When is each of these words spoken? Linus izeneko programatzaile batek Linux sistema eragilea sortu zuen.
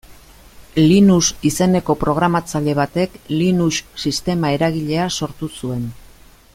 Linus 0.83 1.25
izeneko 1.49 1.95
programatzaile 2.05 2.75
batek 2.79 3.19
Linux 3.35 3.79
sistema 4.07 4.53
eragilea 4.57 5.09
sortu 5.19 5.53
zuen. 5.61 5.89